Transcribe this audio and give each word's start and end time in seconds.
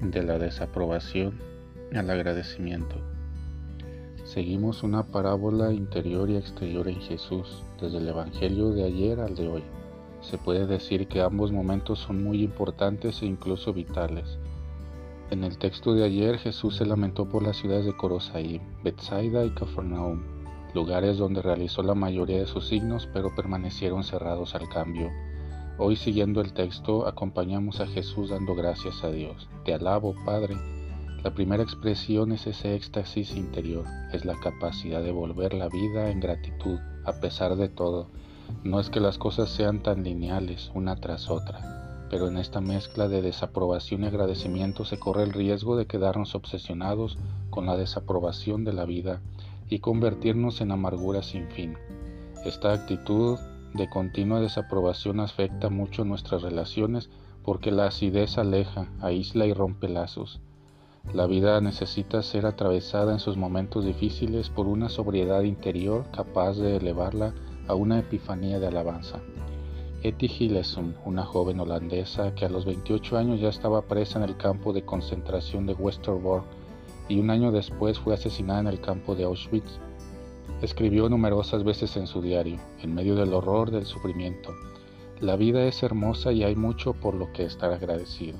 de 0.00 0.22
la 0.22 0.38
desaprobación 0.38 1.40
al 1.94 2.10
agradecimiento. 2.10 2.96
Seguimos 4.24 4.82
una 4.82 5.04
parábola 5.04 5.72
interior 5.72 6.28
y 6.28 6.36
exterior 6.36 6.86
en 6.86 7.00
Jesús, 7.00 7.62
desde 7.80 7.98
el 7.98 8.08
Evangelio 8.08 8.70
de 8.70 8.84
ayer 8.84 9.20
al 9.20 9.34
de 9.34 9.48
hoy. 9.48 9.64
Se 10.20 10.36
puede 10.36 10.66
decir 10.66 11.08
que 11.08 11.22
ambos 11.22 11.50
momentos 11.50 11.98
son 12.00 12.22
muy 12.22 12.42
importantes 12.42 13.22
e 13.22 13.26
incluso 13.26 13.72
vitales. 13.72 14.38
En 15.30 15.44
el 15.44 15.58
texto 15.58 15.94
de 15.94 16.04
ayer 16.04 16.38
Jesús 16.38 16.76
se 16.76 16.86
lamentó 16.86 17.28
por 17.28 17.42
las 17.42 17.56
ciudades 17.56 17.86
de 17.86 17.96
Corosaí, 17.96 18.60
Bethsaida 18.84 19.44
y 19.44 19.50
Cafarnaum, 19.50 20.22
lugares 20.74 21.18
donde 21.18 21.42
realizó 21.42 21.82
la 21.82 21.94
mayoría 21.94 22.38
de 22.38 22.46
sus 22.46 22.68
signos 22.68 23.08
pero 23.12 23.34
permanecieron 23.34 24.04
cerrados 24.04 24.54
al 24.54 24.68
cambio. 24.68 25.10
Hoy 25.80 25.94
siguiendo 25.94 26.40
el 26.40 26.54
texto 26.54 27.06
acompañamos 27.06 27.78
a 27.78 27.86
Jesús 27.86 28.30
dando 28.30 28.56
gracias 28.56 29.04
a 29.04 29.12
Dios. 29.12 29.48
Te 29.64 29.72
alabo, 29.72 30.12
Padre. 30.24 30.56
La 31.22 31.32
primera 31.32 31.62
expresión 31.62 32.32
es 32.32 32.48
ese 32.48 32.74
éxtasis 32.74 33.36
interior, 33.36 33.84
es 34.12 34.24
la 34.24 34.34
capacidad 34.40 35.00
de 35.00 35.12
volver 35.12 35.54
la 35.54 35.68
vida 35.68 36.10
en 36.10 36.18
gratitud 36.18 36.80
a 37.04 37.20
pesar 37.20 37.54
de 37.54 37.68
todo. 37.68 38.08
No 38.64 38.80
es 38.80 38.90
que 38.90 38.98
las 38.98 39.18
cosas 39.18 39.50
sean 39.50 39.80
tan 39.80 40.02
lineales 40.02 40.72
una 40.74 40.96
tras 40.96 41.30
otra, 41.30 42.06
pero 42.10 42.26
en 42.26 42.38
esta 42.38 42.60
mezcla 42.60 43.06
de 43.06 43.22
desaprobación 43.22 44.02
y 44.02 44.06
agradecimiento 44.08 44.84
se 44.84 44.98
corre 44.98 45.22
el 45.22 45.32
riesgo 45.32 45.76
de 45.76 45.86
quedarnos 45.86 46.34
obsesionados 46.34 47.18
con 47.50 47.66
la 47.66 47.76
desaprobación 47.76 48.64
de 48.64 48.72
la 48.72 48.84
vida 48.84 49.20
y 49.68 49.78
convertirnos 49.78 50.60
en 50.60 50.72
amargura 50.72 51.22
sin 51.22 51.48
fin. 51.50 51.76
Esta 52.44 52.72
actitud 52.72 53.38
de 53.74 53.88
continua 53.88 54.40
desaprobación 54.40 55.20
afecta 55.20 55.68
mucho 55.70 56.04
nuestras 56.04 56.42
relaciones 56.42 57.10
porque 57.44 57.70
la 57.70 57.86
acidez 57.86 58.38
aleja, 58.38 58.88
aísla 59.00 59.46
y 59.46 59.52
rompe 59.52 59.88
lazos. 59.88 60.40
La 61.12 61.26
vida 61.26 61.60
necesita 61.60 62.22
ser 62.22 62.44
atravesada 62.44 63.12
en 63.12 63.18
sus 63.18 63.36
momentos 63.36 63.84
difíciles 63.84 64.50
por 64.50 64.66
una 64.66 64.88
sobriedad 64.88 65.42
interior 65.42 66.04
capaz 66.12 66.58
de 66.58 66.76
elevarla 66.76 67.34
a 67.66 67.74
una 67.74 67.98
epifanía 67.98 68.58
de 68.58 68.66
alabanza. 68.66 69.20
Etty 70.02 70.26
Hillesum, 70.26 70.92
una 71.04 71.24
joven 71.24 71.60
holandesa 71.60 72.34
que 72.34 72.44
a 72.44 72.48
los 72.48 72.64
28 72.64 73.16
años 73.16 73.40
ya 73.40 73.48
estaba 73.48 73.82
presa 73.82 74.18
en 74.18 74.28
el 74.28 74.36
campo 74.36 74.72
de 74.72 74.84
concentración 74.84 75.66
de 75.66 75.72
Westerbork 75.72 76.44
y 77.08 77.18
un 77.18 77.30
año 77.30 77.50
después 77.50 77.98
fue 77.98 78.14
asesinada 78.14 78.60
en 78.60 78.66
el 78.68 78.80
campo 78.80 79.14
de 79.14 79.24
Auschwitz, 79.24 79.80
Escribió 80.62 81.08
numerosas 81.08 81.64
veces 81.64 81.96
en 81.96 82.06
su 82.06 82.20
diario, 82.20 82.58
en 82.82 82.94
medio 82.94 83.14
del 83.14 83.32
horror 83.32 83.70
del 83.70 83.86
sufrimiento, 83.86 84.52
La 85.20 85.36
vida 85.36 85.64
es 85.64 85.82
hermosa 85.82 86.32
y 86.32 86.44
hay 86.44 86.54
mucho 86.54 86.92
por 86.92 87.14
lo 87.14 87.32
que 87.32 87.44
estar 87.44 87.72
agradecido. 87.72 88.38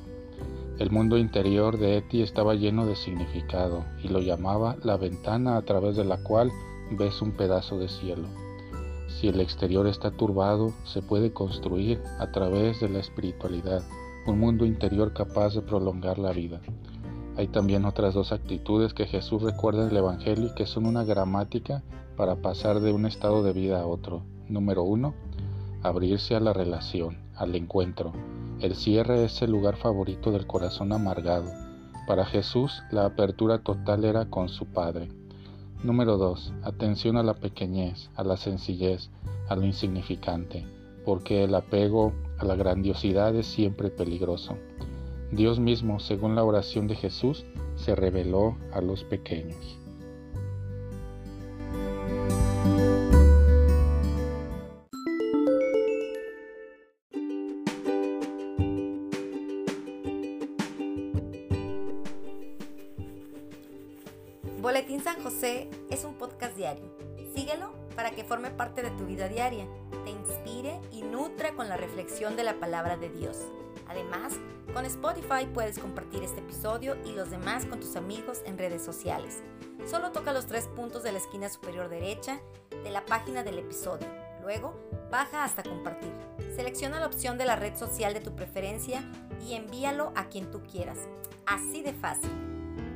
El 0.78 0.92
mundo 0.92 1.18
interior 1.18 1.76
de 1.76 1.96
Eti 1.96 2.22
estaba 2.22 2.54
lleno 2.54 2.86
de 2.86 2.94
significado 2.94 3.84
y 4.02 4.08
lo 4.08 4.20
llamaba 4.20 4.76
la 4.84 4.96
ventana 4.96 5.56
a 5.56 5.62
través 5.62 5.96
de 5.96 6.04
la 6.04 6.22
cual 6.22 6.52
ves 6.92 7.20
un 7.20 7.32
pedazo 7.32 7.78
de 7.78 7.88
cielo. 7.88 8.28
Si 9.08 9.26
el 9.26 9.40
exterior 9.40 9.88
está 9.88 10.12
turbado, 10.12 10.72
se 10.84 11.02
puede 11.02 11.32
construir 11.32 12.00
a 12.20 12.30
través 12.30 12.78
de 12.80 12.88
la 12.88 13.00
espiritualidad 13.00 13.82
un 14.26 14.38
mundo 14.38 14.64
interior 14.64 15.12
capaz 15.12 15.54
de 15.54 15.62
prolongar 15.62 16.18
la 16.18 16.32
vida. 16.32 16.60
Hay 17.38 17.46
también 17.46 17.84
otras 17.84 18.14
dos 18.14 18.32
actitudes 18.32 18.94
que 18.94 19.06
Jesús 19.06 19.40
recuerda 19.40 19.84
en 19.84 19.90
el 19.90 19.98
Evangelio 19.98 20.48
y 20.48 20.54
que 20.56 20.66
son 20.66 20.86
una 20.86 21.04
gramática 21.04 21.84
para 22.16 22.34
pasar 22.34 22.80
de 22.80 22.92
un 22.92 23.06
estado 23.06 23.44
de 23.44 23.52
vida 23.52 23.80
a 23.80 23.86
otro. 23.86 24.24
Número 24.48 24.82
uno, 24.82 25.14
abrirse 25.84 26.34
a 26.34 26.40
la 26.40 26.52
relación, 26.52 27.16
al 27.36 27.54
encuentro. 27.54 28.12
El 28.58 28.74
cierre 28.74 29.24
es 29.24 29.40
el 29.40 29.52
lugar 29.52 29.76
favorito 29.76 30.32
del 30.32 30.48
corazón 30.48 30.92
amargado. 30.92 31.48
Para 32.08 32.26
Jesús, 32.26 32.82
la 32.90 33.04
apertura 33.04 33.60
total 33.60 34.04
era 34.04 34.28
con 34.28 34.48
su 34.48 34.66
Padre. 34.66 35.08
Número 35.84 36.18
2. 36.18 36.54
Atención 36.64 37.16
a 37.18 37.22
la 37.22 37.34
pequeñez, 37.34 38.10
a 38.16 38.24
la 38.24 38.36
sencillez, 38.36 39.10
a 39.48 39.54
lo 39.54 39.64
insignificante, 39.64 40.66
porque 41.04 41.44
el 41.44 41.54
apego 41.54 42.12
a 42.36 42.44
la 42.44 42.56
grandiosidad 42.56 43.32
es 43.36 43.46
siempre 43.46 43.90
peligroso. 43.90 44.56
Dios 45.30 45.60
mismo, 45.60 46.00
según 46.00 46.34
la 46.34 46.42
oración 46.42 46.88
de 46.88 46.96
Jesús, 46.96 47.44
se 47.76 47.94
reveló 47.94 48.56
a 48.72 48.80
los 48.80 49.04
pequeños. 49.04 49.78
Boletín 64.62 65.00
San 65.00 65.22
José 65.22 65.68
es 65.90 66.04
un 66.04 66.14
podcast 66.14 66.56
diario. 66.56 66.84
Síguelo 67.34 67.72
para 67.94 68.12
que 68.12 68.24
forme 68.24 68.50
parte 68.50 68.82
de 68.82 68.90
tu 68.92 69.04
vida 69.04 69.28
diaria, 69.28 69.66
te 70.04 70.10
inspire 70.10 70.80
y 70.90 71.02
nutra 71.02 71.54
con 71.54 71.68
la 71.68 71.76
reflexión 71.76 72.34
de 72.36 72.44
la 72.44 72.58
palabra 72.58 72.96
de 72.96 73.10
Dios. 73.10 73.36
Además, 73.88 74.34
con 74.72 74.84
Spotify 74.84 75.46
puedes 75.52 75.78
compartir 75.78 76.22
este 76.22 76.40
episodio 76.40 76.96
y 77.04 77.12
los 77.12 77.30
demás 77.30 77.64
con 77.64 77.80
tus 77.80 77.96
amigos 77.96 78.42
en 78.44 78.58
redes 78.58 78.84
sociales. 78.84 79.42
Solo 79.86 80.12
toca 80.12 80.32
los 80.32 80.46
tres 80.46 80.66
puntos 80.66 81.02
de 81.02 81.12
la 81.12 81.18
esquina 81.18 81.48
superior 81.48 81.88
derecha 81.88 82.40
de 82.82 82.90
la 82.90 83.04
página 83.04 83.42
del 83.42 83.58
episodio. 83.58 84.06
Luego, 84.42 84.74
baja 85.10 85.44
hasta 85.44 85.62
compartir. 85.62 86.12
Selecciona 86.54 87.00
la 87.00 87.06
opción 87.06 87.38
de 87.38 87.44
la 87.44 87.56
red 87.56 87.76
social 87.76 88.14
de 88.14 88.20
tu 88.20 88.34
preferencia 88.34 89.02
y 89.46 89.54
envíalo 89.54 90.12
a 90.14 90.24
quien 90.24 90.50
tú 90.50 90.62
quieras. 90.62 90.98
Así 91.46 91.82
de 91.82 91.92
fácil. 91.92 92.30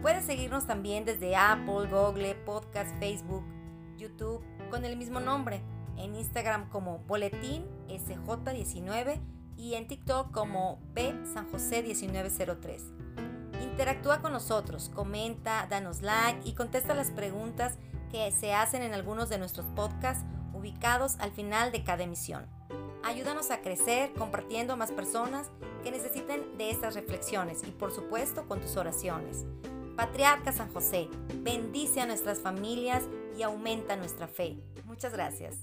Puedes 0.03 0.25
seguirnos 0.25 0.67
también 0.67 1.05
desde 1.05 1.37
Apple, 1.37 1.89
Google, 1.91 2.35
Podcast, 2.45 2.91
Facebook, 2.99 3.45
YouTube 3.97 4.43
con 4.71 4.85
el 4.85 4.97
mismo 4.97 5.21
nombre. 5.21 5.63
En 5.97 6.15
Instagram 6.15 6.69
como 6.69 6.99
Boletín 7.01 7.65
SJ19 7.89 9.21
y 9.57 9.75
en 9.75 9.87
TikTok 9.87 10.31
como 10.31 10.81
B 10.95 11.15
San 11.33 11.51
José 11.51 11.83
1903. 11.83 12.83
Interactúa 13.63 14.21
con 14.21 14.33
nosotros, 14.33 14.91
comenta, 14.95 15.67
danos 15.71 16.03
like 16.03 16.49
y 16.49 16.53
contesta 16.55 16.95
las 16.95 17.11
preguntas 17.11 17.79
que 18.11 18.31
se 18.33 18.53
hacen 18.53 18.83
en 18.83 18.95
algunos 18.95 19.29
de 19.29 19.39
nuestros 19.39 19.67
podcasts 19.75 20.25
ubicados 20.53 21.17
al 21.19 21.33
final 21.33 21.73
de 21.73 21.83
cada 21.83 22.05
emisión. 22.05 22.47
Ayúdanos 23.03 23.51
a 23.51 23.63
crecer 23.63 24.13
compartiendo 24.13 24.75
a 24.75 24.77
más 24.77 24.93
personas 24.93 25.51
que 25.83 25.91
necesiten 25.91 26.57
de 26.57 26.71
estas 26.71 26.95
reflexiones 26.95 27.63
y 27.67 27.71
por 27.71 27.93
supuesto 27.93 28.47
con 28.47 28.61
tus 28.61 28.77
oraciones. 28.77 29.45
Patriarca 29.97 30.53
San 30.53 30.73
José, 30.73 31.09
bendice 31.43 32.01
a 32.01 32.07
nuestras 32.07 32.41
familias 32.41 33.03
y 33.37 33.43
aumenta 33.43 33.97
nuestra 33.97 34.29
fe. 34.29 34.59
Muchas 34.85 35.13
gracias. 35.13 35.57